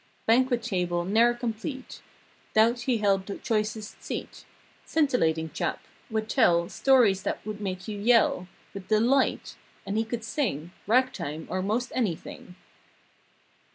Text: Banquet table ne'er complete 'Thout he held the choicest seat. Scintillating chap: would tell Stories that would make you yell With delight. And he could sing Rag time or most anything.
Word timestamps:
Banquet 0.25 0.63
table 0.63 1.05
ne'er 1.05 1.35
complete 1.35 2.01
'Thout 2.55 2.79
he 2.79 2.97
held 2.97 3.27
the 3.27 3.37
choicest 3.37 4.01
seat. 4.03 4.45
Scintillating 4.83 5.51
chap: 5.51 5.79
would 6.09 6.27
tell 6.27 6.69
Stories 6.69 7.21
that 7.21 7.45
would 7.45 7.61
make 7.61 7.87
you 7.87 7.99
yell 7.99 8.47
With 8.73 8.87
delight. 8.87 9.57
And 9.85 9.99
he 9.99 10.03
could 10.03 10.23
sing 10.23 10.71
Rag 10.87 11.13
time 11.13 11.45
or 11.51 11.61
most 11.61 11.91
anything. 11.93 12.55